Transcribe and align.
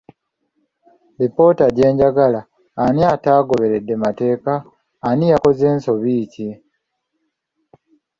Lipoota 1.17 1.65
gye 1.75 1.87
njagala 1.93 2.41
ani 2.83 3.01
atagoberedde 3.15 3.93
mateeka, 4.05 4.53
ani 5.07 5.25
yakoze 5.31 5.67
nsobi 5.75 6.13
ki? 6.33 6.47